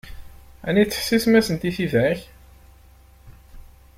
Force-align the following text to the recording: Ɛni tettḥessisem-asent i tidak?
Ɛni 0.67 0.83
tettḥessisem-asent 0.85 1.67
i 1.69 1.71
tidak? 1.75 2.19